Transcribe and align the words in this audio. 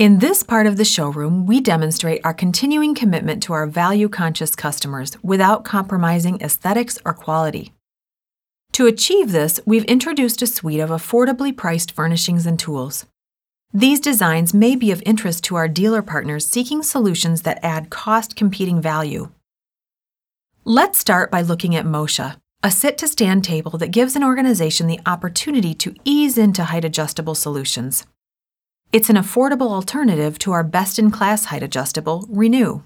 In 0.00 0.18
this 0.18 0.42
part 0.42 0.66
of 0.66 0.78
the 0.78 0.84
showroom, 0.86 1.44
we 1.44 1.60
demonstrate 1.60 2.24
our 2.24 2.32
continuing 2.32 2.94
commitment 2.94 3.42
to 3.42 3.52
our 3.52 3.66
value 3.66 4.08
conscious 4.08 4.56
customers 4.56 5.22
without 5.22 5.62
compromising 5.62 6.40
aesthetics 6.40 6.98
or 7.04 7.12
quality. 7.12 7.74
To 8.72 8.86
achieve 8.86 9.30
this, 9.30 9.60
we've 9.66 9.84
introduced 9.84 10.40
a 10.40 10.46
suite 10.46 10.80
of 10.80 10.88
affordably 10.88 11.54
priced 11.54 11.92
furnishings 11.92 12.46
and 12.46 12.58
tools. 12.58 13.04
These 13.74 14.00
designs 14.00 14.54
may 14.54 14.74
be 14.74 14.90
of 14.90 15.02
interest 15.04 15.44
to 15.44 15.56
our 15.56 15.68
dealer 15.68 16.00
partners 16.00 16.46
seeking 16.46 16.82
solutions 16.82 17.42
that 17.42 17.62
add 17.62 17.90
cost 17.90 18.36
competing 18.36 18.80
value. 18.80 19.28
Let's 20.64 20.98
start 20.98 21.30
by 21.30 21.42
looking 21.42 21.76
at 21.76 21.84
Motia, 21.84 22.38
a 22.62 22.70
sit 22.70 22.96
to 22.96 23.06
stand 23.06 23.44
table 23.44 23.76
that 23.76 23.88
gives 23.88 24.16
an 24.16 24.24
organization 24.24 24.86
the 24.86 25.00
opportunity 25.04 25.74
to 25.74 25.94
ease 26.06 26.38
into 26.38 26.64
height 26.64 26.86
adjustable 26.86 27.34
solutions. 27.34 28.06
It's 28.92 29.08
an 29.08 29.14
affordable 29.14 29.70
alternative 29.70 30.36
to 30.40 30.50
our 30.50 30.64
best 30.64 30.98
in 30.98 31.12
class 31.12 31.44
height 31.44 31.62
adjustable, 31.62 32.26
Renew. 32.28 32.82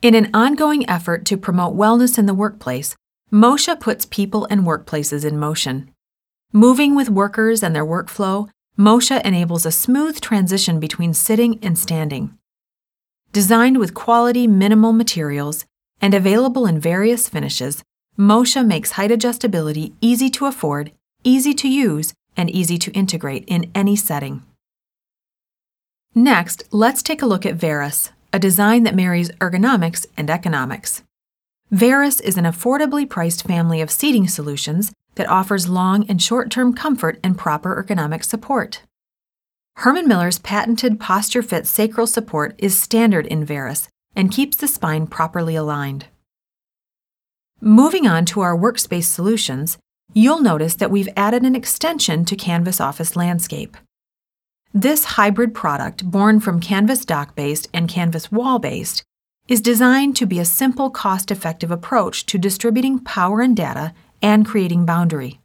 In 0.00 0.14
an 0.14 0.30
ongoing 0.32 0.88
effort 0.88 1.26
to 1.26 1.36
promote 1.36 1.76
wellness 1.76 2.18
in 2.18 2.24
the 2.24 2.32
workplace, 2.32 2.96
Motia 3.30 3.78
puts 3.78 4.06
people 4.06 4.46
and 4.48 4.62
workplaces 4.62 5.22
in 5.22 5.38
motion. 5.38 5.90
Moving 6.50 6.94
with 6.94 7.10
workers 7.10 7.62
and 7.62 7.76
their 7.76 7.84
workflow, 7.84 8.48
Motia 8.78 9.20
enables 9.22 9.66
a 9.66 9.70
smooth 9.70 10.18
transition 10.22 10.80
between 10.80 11.12
sitting 11.12 11.58
and 11.62 11.78
standing. 11.78 12.38
Designed 13.32 13.76
with 13.78 13.92
quality 13.92 14.46
minimal 14.46 14.94
materials 14.94 15.66
and 16.00 16.14
available 16.14 16.66
in 16.66 16.80
various 16.80 17.28
finishes, 17.28 17.82
Motia 18.16 18.66
makes 18.66 18.92
height 18.92 19.10
adjustability 19.10 19.92
easy 20.00 20.30
to 20.30 20.46
afford, 20.46 20.92
easy 21.22 21.52
to 21.52 21.68
use, 21.68 22.14
and 22.34 22.48
easy 22.48 22.78
to 22.78 22.90
integrate 22.92 23.44
in 23.46 23.70
any 23.74 23.94
setting. 23.94 24.42
Next, 26.14 26.62
let's 26.70 27.02
take 27.02 27.22
a 27.22 27.26
look 27.26 27.44
at 27.44 27.56
Verus, 27.56 28.10
a 28.32 28.38
design 28.38 28.84
that 28.84 28.94
marries 28.94 29.32
ergonomics 29.32 30.06
and 30.16 30.30
economics. 30.30 31.02
Verus 31.72 32.20
is 32.20 32.36
an 32.36 32.44
affordably 32.44 33.08
priced 33.08 33.44
family 33.44 33.80
of 33.80 33.90
seating 33.90 34.28
solutions 34.28 34.92
that 35.16 35.28
offers 35.28 35.68
long 35.68 36.08
and 36.08 36.22
short 36.22 36.50
term 36.50 36.72
comfort 36.72 37.18
and 37.24 37.36
proper 37.36 37.82
ergonomic 37.82 38.22
support. 38.22 38.82
Herman 39.78 40.06
Miller's 40.06 40.38
patented 40.38 41.00
Posture 41.00 41.42
Fit 41.42 41.66
sacral 41.66 42.06
support 42.06 42.54
is 42.58 42.80
standard 42.80 43.26
in 43.26 43.44
Verus 43.44 43.88
and 44.14 44.30
keeps 44.30 44.56
the 44.56 44.68
spine 44.68 45.08
properly 45.08 45.56
aligned. 45.56 46.06
Moving 47.60 48.06
on 48.06 48.24
to 48.26 48.40
our 48.40 48.56
workspace 48.56 49.04
solutions, 49.04 49.78
you'll 50.12 50.40
notice 50.40 50.76
that 50.76 50.92
we've 50.92 51.08
added 51.16 51.42
an 51.42 51.56
extension 51.56 52.24
to 52.26 52.36
Canvas 52.36 52.80
Office 52.80 53.16
Landscape. 53.16 53.76
This 54.76 55.04
hybrid 55.04 55.54
product, 55.54 56.10
born 56.10 56.40
from 56.40 56.58
Canvas 56.58 57.04
dock 57.04 57.36
based 57.36 57.68
and 57.72 57.88
Canvas 57.88 58.32
wall 58.32 58.58
based, 58.58 59.04
is 59.46 59.60
designed 59.60 60.16
to 60.16 60.26
be 60.26 60.40
a 60.40 60.44
simple, 60.44 60.90
cost 60.90 61.30
effective 61.30 61.70
approach 61.70 62.26
to 62.26 62.38
distributing 62.38 62.98
power 62.98 63.40
and 63.40 63.56
data 63.56 63.94
and 64.20 64.44
creating 64.44 64.84
boundary. 64.84 65.38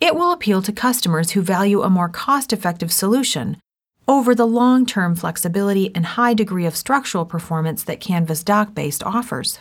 It 0.00 0.14
will 0.14 0.32
appeal 0.32 0.62
to 0.62 0.72
customers 0.72 1.32
who 1.32 1.42
value 1.42 1.82
a 1.82 1.90
more 1.90 2.08
cost 2.08 2.54
effective 2.54 2.90
solution 2.90 3.58
over 4.08 4.34
the 4.34 4.46
long 4.46 4.86
term 4.86 5.14
flexibility 5.14 5.94
and 5.94 6.06
high 6.06 6.32
degree 6.32 6.64
of 6.64 6.76
structural 6.76 7.26
performance 7.26 7.84
that 7.84 8.00
Canvas 8.00 8.42
dock 8.42 8.74
based 8.74 9.04
offers. 9.04 9.58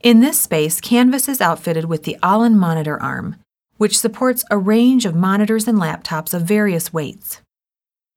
In 0.00 0.20
this 0.20 0.38
space, 0.38 0.80
Canvas 0.80 1.28
is 1.28 1.40
outfitted 1.40 1.86
with 1.86 2.04
the 2.04 2.16
Ollin 2.22 2.54
monitor 2.54 3.02
arm, 3.02 3.41
which 3.82 3.98
supports 3.98 4.44
a 4.48 4.56
range 4.56 5.04
of 5.04 5.12
monitors 5.12 5.66
and 5.66 5.76
laptops 5.76 6.32
of 6.32 6.42
various 6.42 6.92
weights. 6.92 7.40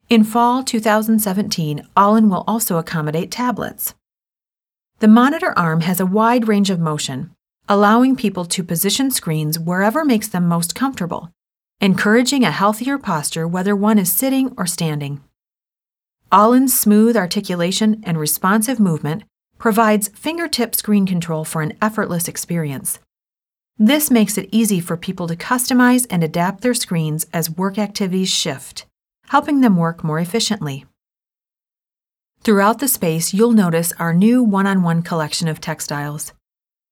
In 0.09 0.23
fall 0.23 0.61
2017, 0.61 1.81
Ollin 1.97 2.29
will 2.29 2.43
also 2.45 2.77
accommodate 2.77 3.31
tablets. 3.31 3.95
The 4.99 5.07
monitor 5.07 5.57
arm 5.57 5.81
has 5.81 5.99
a 5.99 6.05
wide 6.05 6.47
range 6.47 6.69
of 6.69 6.79
motion, 6.79 7.31
allowing 7.67 8.15
people 8.15 8.45
to 8.45 8.63
position 8.63 9.09
screens 9.09 9.57
wherever 9.57 10.05
makes 10.05 10.27
them 10.27 10.47
most 10.47 10.75
comfortable, 10.75 11.31
encouraging 11.81 12.43
a 12.43 12.51
healthier 12.51 12.99
posture 12.99 13.47
whether 13.47 13.75
one 13.75 13.97
is 13.97 14.11
sitting 14.11 14.53
or 14.57 14.67
standing. 14.67 15.19
Ollin's 16.31 16.79
smooth 16.79 17.17
articulation 17.17 18.03
and 18.05 18.19
responsive 18.19 18.79
movement 18.79 19.23
provides 19.57 20.09
fingertip 20.09 20.75
screen 20.75 21.07
control 21.07 21.43
for 21.43 21.63
an 21.63 21.73
effortless 21.81 22.27
experience. 22.27 22.99
This 23.77 24.09
makes 24.09 24.37
it 24.37 24.47
easy 24.53 24.79
for 24.79 24.95
people 24.95 25.27
to 25.27 25.35
customize 25.35 26.07
and 26.09 26.23
adapt 26.23 26.61
their 26.61 26.73
screens 26.73 27.25
as 27.33 27.49
work 27.49 27.77
activities 27.77 28.29
shift, 28.29 28.85
helping 29.27 29.59
them 29.59 29.75
work 29.75 30.01
more 30.01 30.17
efficiently. 30.17 30.85
Throughout 32.39 32.79
the 32.79 32.87
space, 32.87 33.33
you'll 33.33 33.51
notice 33.51 33.91
our 33.99 34.13
new 34.13 34.41
one 34.41 34.65
on 34.65 34.81
one 34.81 35.01
collection 35.01 35.49
of 35.49 35.59
textiles. 35.59 36.31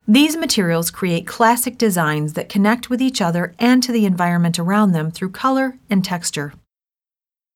These 0.06 0.36
materials 0.36 0.92
create 0.92 1.26
classic 1.26 1.78
designs 1.78 2.34
that 2.34 2.50
connect 2.50 2.90
with 2.90 3.02
each 3.02 3.22
other 3.22 3.56
and 3.60 3.82
to 3.84 3.94
the 3.94 4.06
environment 4.06 4.60
around 4.60 4.92
them 4.92 5.10
through 5.10 5.30
color 5.30 5.80
and 5.90 6.04
texture. 6.04 6.54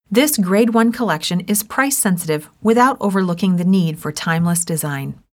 This 0.10 0.38
Grade 0.38 0.74
1 0.74 0.94
collection 0.94 1.42
is 1.42 1.64
price 1.64 1.98
sensitive 1.98 2.50
without 2.62 2.96
overlooking 3.02 3.58
the 3.58 3.66
need 3.66 4.00
for 4.00 4.14
timeless 4.14 4.64
design. 4.64 5.20